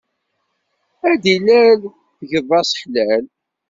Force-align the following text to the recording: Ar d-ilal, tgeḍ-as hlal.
Ar 1.05 1.15
d-ilal, 1.23 1.81
tgeḍ-as 2.19 2.71
hlal. 2.81 3.25